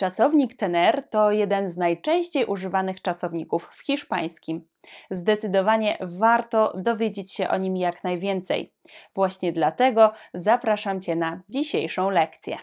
[0.00, 4.68] Czasownik tener to jeden z najczęściej używanych czasowników w hiszpańskim.
[5.10, 8.74] Zdecydowanie warto dowiedzieć się o nim jak najwięcej.
[9.14, 12.56] Właśnie dlatego zapraszam Cię na dzisiejszą lekcję.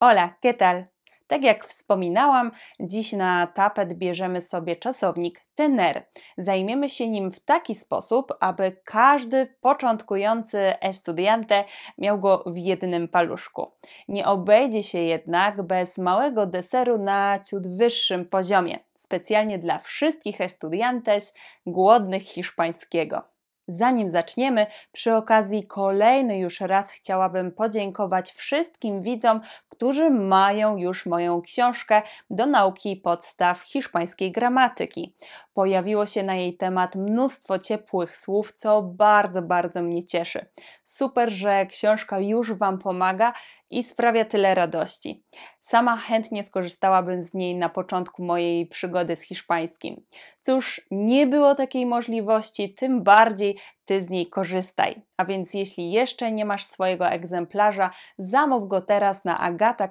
[0.00, 0.95] Hola, ¿qué tal?
[1.26, 2.50] Tak jak wspominałam,
[2.80, 6.06] dziś na tapet bierzemy sobie czasownik tener.
[6.38, 11.64] Zajmiemy się nim w taki sposób, aby każdy początkujący estudiante
[11.98, 13.72] miał go w jednym paluszku.
[14.08, 21.34] Nie obejdzie się jednak bez małego deseru na ciut wyższym poziomie, specjalnie dla wszystkich estudiantes
[21.66, 23.35] głodnych hiszpańskiego.
[23.68, 31.42] Zanim zaczniemy, przy okazji kolejny już raz chciałabym podziękować wszystkim widzom, którzy mają już moją
[31.42, 35.14] książkę do nauki podstaw hiszpańskiej gramatyki.
[35.54, 40.46] Pojawiło się na jej temat mnóstwo ciepłych słów, co bardzo, bardzo mnie cieszy.
[40.84, 43.32] Super, że książka już Wam pomaga
[43.70, 45.24] i sprawia tyle radości.
[45.62, 50.02] Sama chętnie skorzystałabym z niej na początku mojej przygody z hiszpańskim.
[50.42, 55.02] Cóż, nie było takiej możliwości, tym bardziej ty z niej korzystaj.
[55.16, 59.86] A więc jeśli jeszcze nie masz swojego egzemplarza, zamów go teraz na agata.alt.pl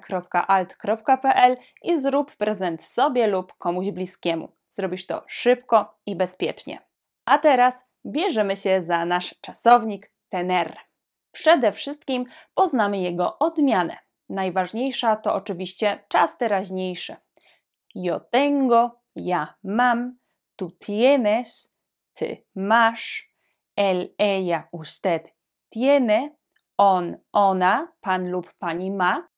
[1.82, 4.48] i zrób prezent sobie lub komuś bliskiemu.
[4.70, 6.78] Zrobisz to szybko i bezpiecznie.
[7.24, 7.74] A teraz
[8.06, 10.85] bierzemy się za nasz czasownik tener.
[11.36, 13.96] Przede wszystkim poznamy jego odmianę.
[14.28, 17.16] Najważniejsza to oczywiście czas teraźniejszy.
[17.94, 20.18] Yo tengo, ja mam,
[20.56, 21.74] tú tienes,
[22.14, 23.30] ty masz,
[23.76, 25.22] él, ella, usted
[25.68, 26.30] tiene,
[26.78, 29.28] on, ona, pan lub pani ma,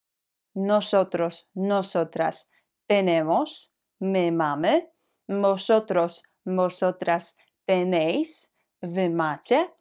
[0.55, 2.51] nosotros, nosotras
[2.87, 4.87] tenemos, my mamy,
[5.29, 9.78] vosotros, vosotras tenéis, wy macie,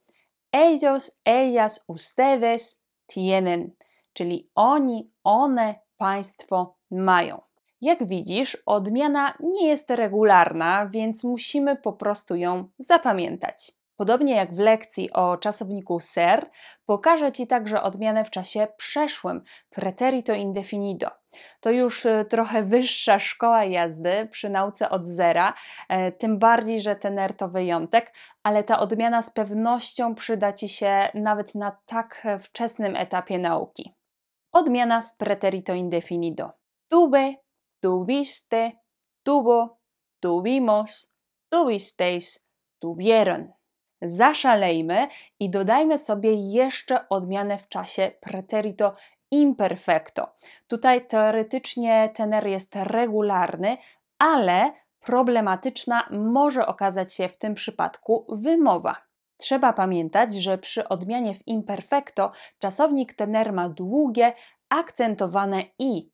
[0.57, 3.71] ellos, ellas, ustedes tienen,
[4.13, 7.41] czyli oni, one, państwo mają.
[7.81, 13.71] Jak widzisz, odmiana nie jest regularna, więc musimy po prostu ją zapamiętać.
[13.97, 16.49] Podobnie jak w lekcji o czasowniku ser,
[16.85, 21.11] pokażę Ci także odmianę w czasie przeszłym, preterito indefinido.
[21.59, 25.53] To już y, trochę wyższa szkoła jazdy przy nauce od zera,
[25.89, 28.13] e, tym bardziej, że tener to wyjątek,
[28.43, 33.93] ale ta odmiana z pewnością przyda Ci się nawet na tak wczesnym etapie nauki.
[34.51, 36.51] Odmiana w preterito indefinido.
[36.87, 37.33] Tuve,
[37.81, 38.71] tuviste,
[39.23, 39.77] tuvo,
[40.19, 41.11] tuvimos,
[41.49, 42.47] tuvisteis,
[42.79, 43.57] tuvieron
[44.01, 45.07] zaszalejmy
[45.39, 48.95] i dodajmy sobie jeszcze odmianę w czasie preterito
[49.31, 50.35] imperfecto.
[50.67, 53.77] Tutaj teoretycznie tener jest regularny,
[54.19, 58.95] ale problematyczna może okazać się w tym przypadku wymowa.
[59.37, 64.33] Trzeba pamiętać, że przy odmianie w imperfecto czasownik tener ma długie,
[64.69, 66.11] akcentowane i,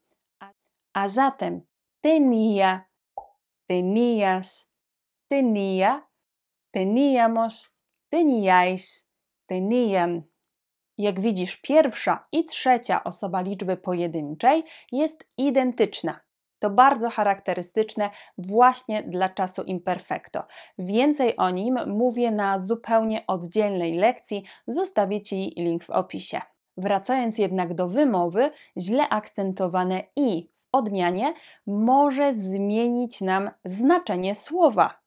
[0.93, 1.61] a zatem
[2.01, 2.81] tenía,
[3.67, 4.71] tenías,
[5.31, 6.01] tenía,
[6.73, 7.71] teníamos,
[8.09, 9.05] teníais,
[9.47, 10.23] tenían.
[10.97, 16.19] Jak widzisz, pierwsza i trzecia osoba liczby pojedynczej jest identyczna.
[16.59, 20.43] To bardzo charakterystyczne właśnie dla czasu imperfecto.
[20.77, 26.41] Więcej o nim mówię na zupełnie oddzielnej lekcji, zostawię Ci link w opisie.
[26.77, 31.33] Wracając jednak do wymowy, źle akcentowane i w odmianie
[31.67, 35.03] może zmienić nam znaczenie słowa.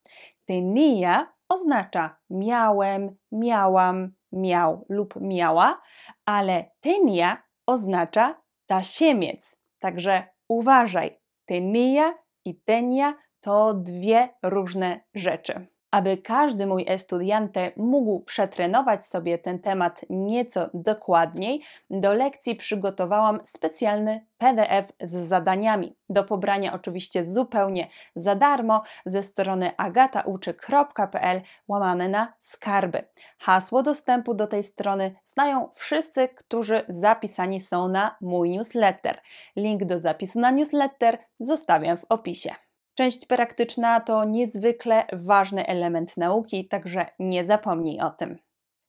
[0.47, 5.81] Tenía oznacza miałem, miałam, miał lub miała,
[6.25, 9.57] ale tenia oznacza tasiemiec.
[9.79, 12.13] Także uważaj, tenia
[12.45, 15.67] i tenia to dwie różne rzeczy.
[15.91, 24.25] Aby każdy mój estudiante mógł przetrenować sobie ten temat nieco dokładniej, do lekcji przygotowałam specjalny
[24.37, 25.95] PDF z zadaniami.
[26.09, 33.03] Do pobrania oczywiście zupełnie za darmo ze strony agatauczy.pl łamane na skarby.
[33.39, 39.21] Hasło dostępu do tej strony znają wszyscy, którzy zapisani są na mój newsletter.
[39.55, 42.66] Link do zapisu na newsletter zostawiam w opisie.
[42.97, 48.39] Część praktyczna to niezwykle ważny element nauki, także nie zapomnij o tym.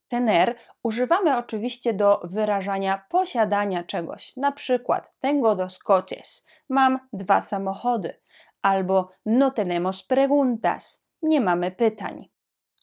[0.09, 8.21] Tener używamy oczywiście do wyrażania posiadania czegoś, na przykład tengo dos coches, mam dwa samochody,
[8.63, 12.29] albo no tenemos preguntas, nie mamy pytań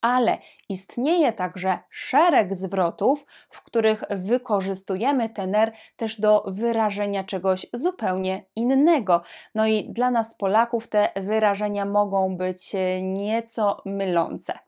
[0.05, 0.37] ale
[0.69, 9.21] istnieje także szereg zwrotów, w których wykorzystujemy tener też do wyrażenia czegoś zupełnie innego.
[9.55, 14.59] No i dla nas, Polaków, te wyrażenia mogą być e, nieco mylące.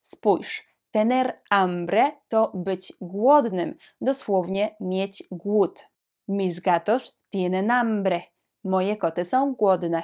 [0.00, 5.88] Spójrz, tener hambre to być głodnym, dosłownie mieć głód.
[6.28, 8.20] Mis gatos tienen hambre.
[8.64, 10.02] Moje koty są głodne.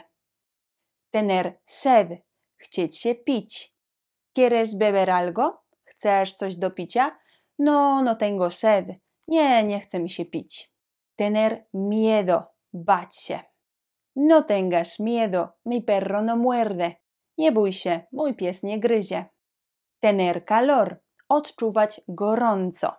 [1.10, 2.08] Tener sed.
[2.56, 3.71] Chcieć się pić.
[4.34, 5.62] ¿Quieres beber algo?
[5.84, 7.19] Chcesz coś do picia?
[7.58, 8.87] No, no tengo sed.
[9.29, 10.73] Nie, nie chce mi się pić.
[11.17, 12.43] Tener miedo.
[12.73, 13.40] Bać się.
[14.17, 15.49] No tengas miedo.
[15.67, 16.94] Mi perro no muerde.
[17.38, 19.25] Nie bój się, mój pies nie gryzie.
[20.00, 21.00] Tener calor.
[21.29, 22.93] Odczuwać gorąco.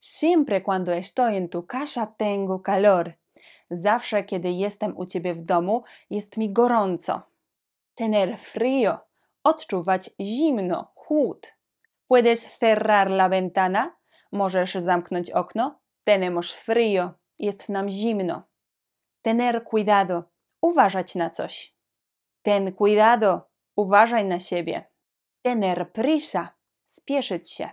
[0.00, 3.12] Siempre cuando estoy en tu casa tengo calor.
[3.70, 7.22] Zawsze, kiedy jestem u ciebie w domu, jest mi gorąco.
[7.94, 8.98] Tener frío.
[9.44, 11.56] Odczuwać zimno, chłód.
[12.08, 13.96] Puedes cerrar la ventana?
[14.32, 15.80] Możesz zamknąć okno?
[16.04, 17.10] Tenemos frío.
[17.38, 18.42] Jest nam zimno.
[19.22, 20.24] Tener cuidado.
[20.60, 21.74] Uważać na coś.
[22.42, 23.50] Ten cuidado.
[23.76, 24.84] Uważaj na siebie.
[25.42, 26.54] Tener prisa.
[26.86, 27.70] Spieszyć się.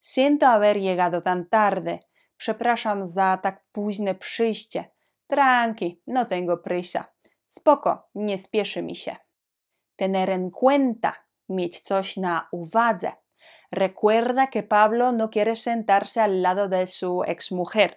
[0.00, 1.98] Siento haber llegado tan tarde.
[2.36, 4.90] Przepraszam za tak późne przyjście.
[5.26, 7.04] Tranqui, no tengo prisa.
[7.46, 9.16] Spoko, nie spieszy mi się.
[9.96, 11.12] Tener en cuenta.
[11.48, 13.12] Mieć coś na uwadze.
[13.72, 17.96] Recuerda que Pablo no quiere sentarse al lado de su exmujer.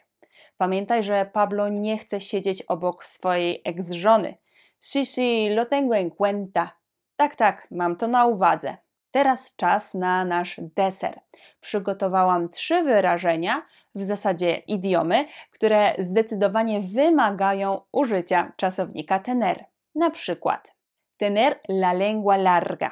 [0.58, 4.38] Pamiętaj, że Pablo nie chce siedzieć obok swojej ex-żony.
[4.80, 6.72] Sí, sí, lo tengo en cuenta.
[7.16, 8.78] Tak, tak, mam to na uwadze.
[9.12, 11.20] Teraz czas na nasz deser.
[11.62, 13.66] Przygotowałam trzy wyrażenia,
[13.96, 19.66] w zasadzie idiomy, które zdecydowanie wymagają użycia czasownika tener.
[19.96, 20.79] Na przykład
[21.20, 22.92] tener la lengua larga.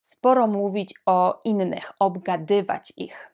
[0.00, 3.32] Sporo mówić o innych, obgadywać ich.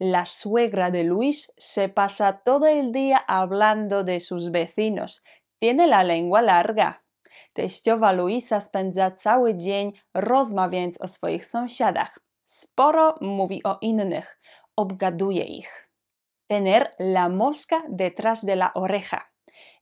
[0.00, 5.22] La suegra de Luis se pasa todo el día hablando de sus vecinos.
[5.58, 7.02] Tiene la lengua larga.
[7.52, 12.18] Teściowa Luisa spędza cały dzień rozmawiając o swoich sąsiadach.
[12.44, 14.40] Sporo mówi o innych,
[14.76, 15.90] obgaduje ich.
[16.46, 19.33] Tener la mosca detrás de la oreja.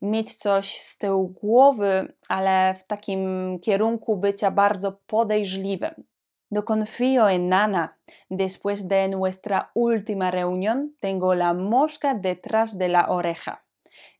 [0.02, 6.04] Mieć coś z tyłu głowy, ale w takim kierunku bycia bardzo podejrzliwym.
[6.50, 7.96] No confío en Nana.
[8.30, 13.56] Después de nuestra última reunión, tengo la mosca detrás de la oreja.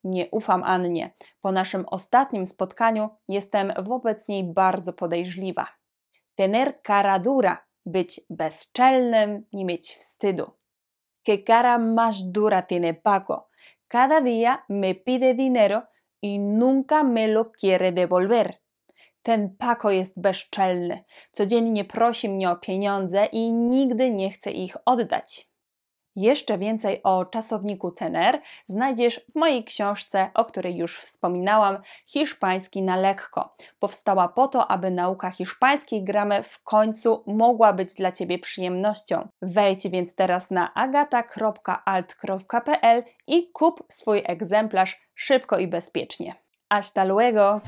[0.05, 1.11] Nie ufam Annie.
[1.41, 5.67] Po naszym ostatnim spotkaniu jestem wobec niej bardzo podejrzliwa.
[6.35, 10.51] Tener cara dura, być bezczelnym, nie mieć wstydu.
[11.23, 13.49] Que cara más dura tiene Paco.
[13.93, 15.87] Cada día me pide dinero
[16.19, 18.63] y nunca me lo quiere devolver.
[19.23, 21.05] Ten Paco jest bezczelny.
[21.33, 25.52] Codziennie prosi mnie o pieniądze i nigdy nie chce ich oddać.
[26.17, 32.97] Jeszcze więcej o czasowniku tener znajdziesz w mojej książce, o której już wspominałam, Hiszpański na
[32.97, 33.57] lekko.
[33.79, 39.29] Powstała po to, aby nauka hiszpańskiej gramy w końcu mogła być dla Ciebie przyjemnością.
[39.43, 41.33] Wejdź więc teraz na agata.alt.pl
[43.27, 46.35] i kup swój egzemplarz szybko i bezpiecznie.
[46.71, 47.61] Hasta luego!